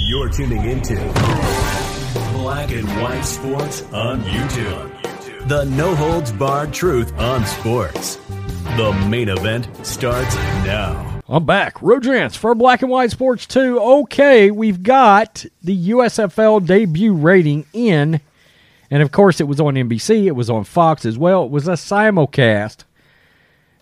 [0.00, 0.96] You're tuning into
[2.32, 5.48] Black and White Sports on YouTube.
[5.48, 8.16] The no holds barred truth on sports.
[8.76, 11.22] The main event starts now.
[11.28, 11.80] I'm back.
[11.80, 13.78] Rodrance for Black and White Sports 2.
[13.80, 18.20] Okay, we've got the USFL debut rating in.
[18.90, 21.44] And of course, it was on NBC, it was on Fox as well.
[21.44, 22.84] It was a simulcast.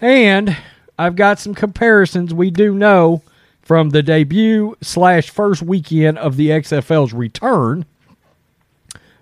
[0.00, 0.56] And
[0.98, 2.34] I've got some comparisons.
[2.34, 3.22] We do know
[3.66, 7.84] from the debut slash first weekend of the XFL's return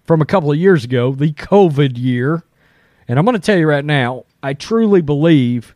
[0.02, 2.44] from a couple of years ago, the COVID year.
[3.08, 5.74] And I'm going to tell you right now, I truly believe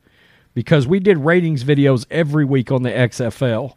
[0.53, 3.73] because we did ratings videos every week on the XFL,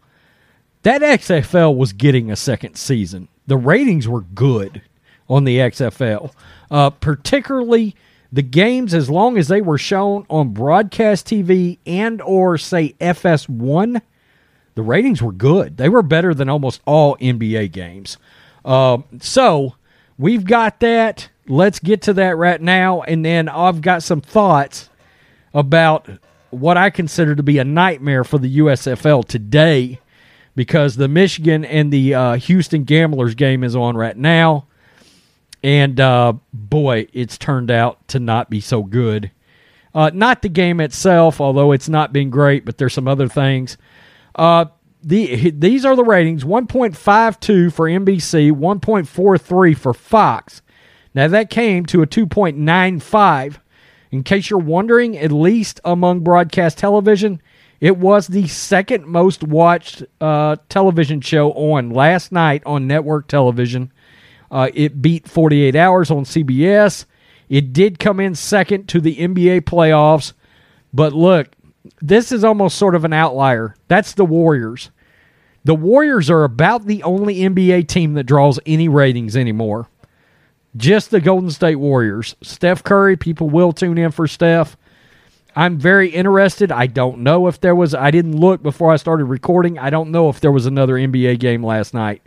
[0.83, 3.29] that XFL was getting a second season.
[3.47, 4.81] The ratings were good
[5.29, 6.33] on the XFL,
[6.69, 7.95] uh, particularly
[8.29, 14.01] the games as long as they were shown on broadcast TV and or say FS1
[14.75, 15.77] the ratings were good.
[15.77, 18.17] They were better than almost all NBA games.
[18.63, 19.75] Um, so
[20.17, 21.29] we've got that.
[21.47, 23.01] Let's get to that right now.
[23.01, 24.89] And then I've got some thoughts
[25.53, 26.07] about
[26.51, 29.99] what I consider to be a nightmare for the USFL today
[30.55, 34.67] because the Michigan and the uh, Houston Gamblers game is on right now.
[35.63, 39.31] And uh, boy, it's turned out to not be so good.
[39.93, 43.77] Uh, not the game itself, although it's not been great, but there's some other things.
[44.35, 44.65] Uh,
[45.03, 50.61] the these are the ratings: 1.52 for NBC, 1.43 for Fox.
[51.13, 53.57] Now that came to a 2.95.
[54.11, 57.41] In case you're wondering, at least among broadcast television,
[57.79, 63.91] it was the second most watched uh, television show on last night on network television.
[64.51, 67.05] Uh, it beat 48 Hours on CBS.
[67.47, 70.33] It did come in second to the NBA playoffs.
[70.93, 71.47] But look,
[72.01, 73.75] this is almost sort of an outlier.
[73.87, 74.91] That's the Warriors.
[75.63, 79.87] The Warriors are about the only NBA team that draws any ratings anymore.
[80.75, 82.35] Just the Golden State Warriors.
[82.41, 84.77] Steph Curry, people will tune in for Steph.
[85.55, 86.71] I'm very interested.
[86.71, 89.77] I don't know if there was, I didn't look before I started recording.
[89.77, 92.21] I don't know if there was another NBA game last night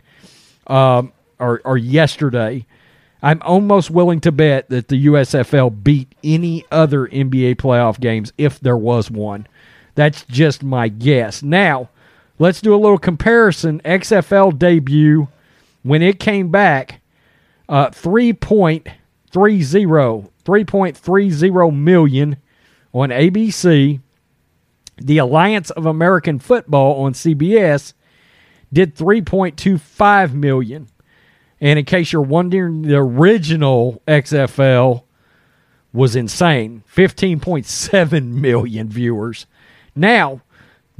[0.67, 2.65] um, or, or yesterday.
[3.21, 8.59] I'm almost willing to bet that the USFL beat any other NBA playoff games if
[8.59, 9.47] there was one.
[9.95, 11.41] That's just my guess.
[11.41, 11.89] Now,
[12.37, 13.81] let's do a little comparison.
[13.85, 15.29] XFL debut,
[15.83, 17.01] when it came back,
[17.67, 18.93] uh, 3.30,
[19.33, 22.37] 3.30 million
[22.93, 23.99] on ABC.
[24.97, 27.93] The Alliance of American Football on CBS
[28.71, 30.87] did 3.25 million.
[31.65, 35.01] And in case you're wondering, the original XFL
[35.91, 39.47] was insane 15.7 million viewers.
[39.95, 40.41] Now,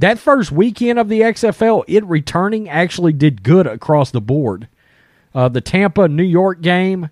[0.00, 4.66] that first weekend of the XFL, it returning actually did good across the board.
[5.32, 7.10] Uh, the Tampa New York game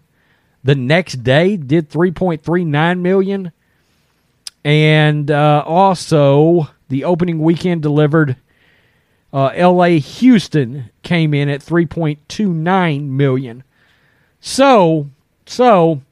[0.65, 3.53] the next day did 3.39 million.
[4.65, 8.34] And uh, also, the opening weekend delivered
[9.34, 9.99] uh, L.A.
[9.99, 13.65] Houston came in at 3.29 million.
[14.39, 15.11] So,
[15.45, 16.03] so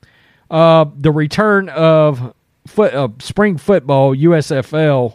[0.50, 2.34] uh, the return of
[2.66, 5.14] foot, uh, spring football USFL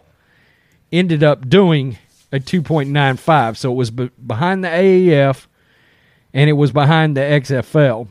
[0.90, 1.98] ended up doing
[2.32, 3.58] a 2.95.
[3.58, 5.48] So it was be- behind the AAF
[6.34, 8.08] and it was behind the XFL.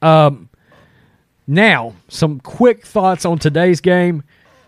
[0.00, 0.50] Um,
[1.48, 4.22] now, some quick thoughts on today's game.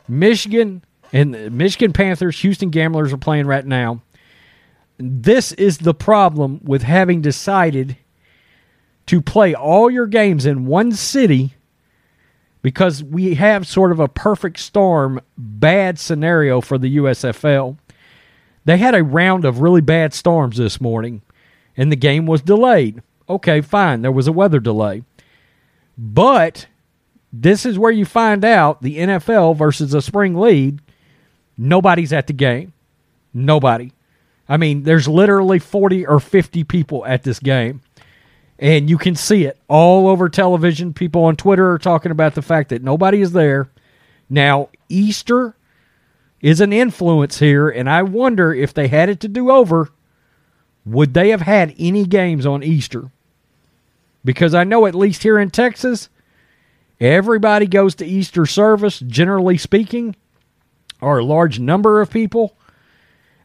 [0.08, 0.82] Michigan
[1.12, 4.02] and the Michigan Panthers, Houston Gamblers are playing right now.
[4.98, 7.96] This is the problem with having decided
[9.06, 11.54] to play all your games in one city
[12.62, 17.78] because we have sort of a perfect storm bad scenario for the USFL.
[18.64, 21.22] They had a round of really bad storms this morning,
[21.76, 23.02] and the game was delayed.
[23.28, 24.02] Okay, fine.
[24.02, 25.02] There was a weather delay.
[25.96, 26.66] But
[27.32, 30.80] this is where you find out the NFL versus a spring league,
[31.60, 32.72] nobody's at the game.
[33.32, 33.92] Nobody.
[34.48, 37.82] I mean, there's literally 40 or 50 people at this game
[38.60, 40.92] and you can see it all over television.
[40.92, 43.70] People on Twitter are talking about the fact that nobody is there.
[44.28, 45.56] Now, Easter
[46.42, 49.88] is an influence here, and I wonder if they had it to do over,
[50.84, 53.10] would they have had any games on Easter?
[54.24, 56.10] Because I know at least here in Texas,
[57.00, 60.14] everybody goes to Easter service, generally speaking,
[61.00, 62.56] or a large number of people.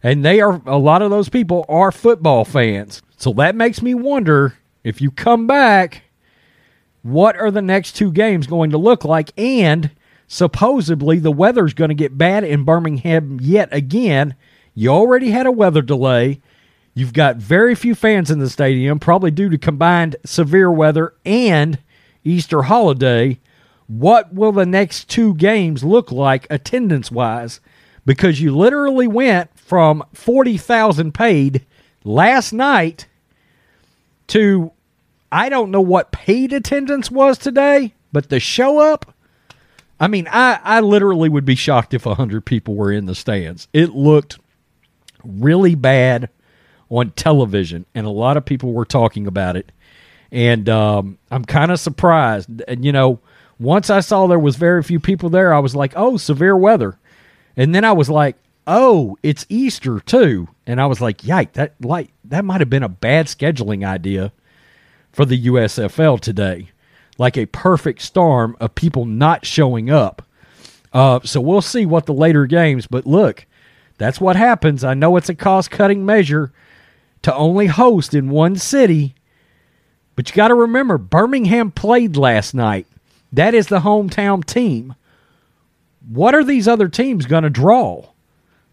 [0.03, 3.01] And they are a lot of those people are football fans.
[3.17, 6.03] So that makes me wonder if you come back,
[7.01, 9.31] what are the next two games going to look like?
[9.37, 9.91] And
[10.27, 14.35] supposedly the weather's going to get bad in Birmingham yet again.
[14.73, 16.41] You already had a weather delay.
[16.93, 21.79] You've got very few fans in the stadium, probably due to combined severe weather and
[22.23, 23.39] Easter holiday.
[23.87, 27.59] What will the next two games look like attendance wise?
[28.05, 31.65] Because you literally went from 40,000 paid
[32.03, 33.07] last night
[34.27, 34.71] to
[35.31, 39.15] I don't know what paid attendance was today, but the show up
[39.99, 43.67] I mean, I, I literally would be shocked if 100 people were in the stands.
[43.71, 44.39] It looked
[45.23, 46.29] really bad
[46.89, 49.71] on television, and a lot of people were talking about it.
[50.31, 52.61] And um, I'm kind of surprised.
[52.67, 53.19] And, you know,
[53.59, 56.97] once I saw there was very few people there, I was like, oh, severe weather.
[57.55, 58.35] And then I was like,
[58.67, 60.47] oh, it's Easter too.
[60.67, 64.31] And I was like, yike, that like that might have been a bad scheduling idea
[65.11, 66.69] for the USFL today
[67.17, 70.21] like a perfect storm of people not showing up.
[70.93, 72.87] Uh, so we'll see what the later games.
[72.87, 73.45] But look,
[73.97, 74.83] that's what happens.
[74.83, 76.51] I know it's a cost cutting measure
[77.21, 79.15] to only host in one city,
[80.15, 82.87] but you got to remember Birmingham played last night.
[83.35, 84.95] That is the hometown team.
[86.07, 88.09] What are these other teams going to draw?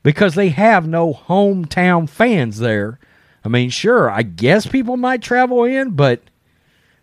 [0.03, 2.99] Because they have no hometown fans there.
[3.45, 6.23] I mean, sure, I guess people might travel in, but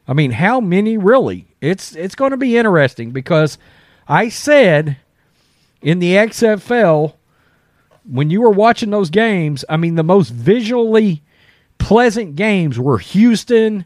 [0.07, 1.47] I mean, how many really?
[1.59, 3.57] It's it's going to be interesting because
[4.07, 4.97] I said
[5.81, 7.15] in the XFL
[8.09, 11.23] when you were watching those games, I mean, the most visually
[11.77, 13.85] pleasant games were Houston.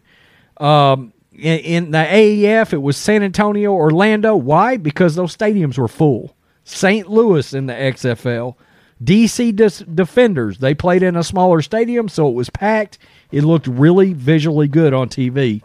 [0.57, 4.35] Um, in, in the AAF, it was San Antonio, Orlando.
[4.35, 4.77] Why?
[4.77, 6.35] Because those stadiums were full.
[6.63, 7.09] St.
[7.09, 8.55] Louis in the XFL.
[9.03, 12.97] DC Defenders, they played in a smaller stadium, so it was packed.
[13.31, 15.61] It looked really visually good on TV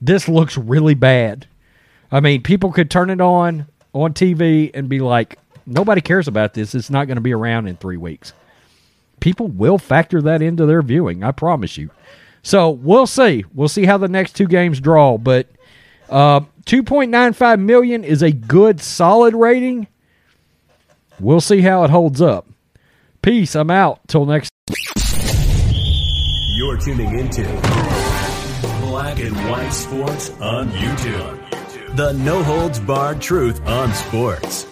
[0.00, 1.46] this looks really bad.
[2.10, 6.54] I mean, people could turn it on on TV and be like, nobody cares about
[6.54, 6.74] this.
[6.74, 8.32] It's not going to be around in three weeks.
[9.20, 11.22] People will factor that into their viewing.
[11.22, 11.90] I promise you.
[12.42, 13.44] So we'll see.
[13.54, 15.18] We'll see how the next two games draw.
[15.18, 15.46] But
[16.08, 19.86] uh, 2.95 million is a good, solid rating.
[21.18, 22.46] We'll see how it holds up.
[23.22, 23.54] Peace.
[23.54, 24.00] I'm out.
[24.08, 24.50] Till next.
[26.56, 27.42] You're tuning into
[28.80, 31.96] Black and White Sports on YouTube.
[31.96, 34.64] The no holds barred truth on sports.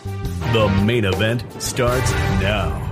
[0.53, 2.11] The main event starts
[2.41, 2.85] now.